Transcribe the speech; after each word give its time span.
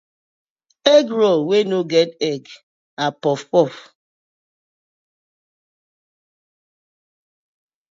Egg 0.95 1.07
roll 1.19 1.41
wey 1.49 1.63
no 1.71 1.79
get 1.93 2.09
egg 2.31 2.43
na 2.97 3.05
puff 3.21 3.41
puff. 3.51 3.73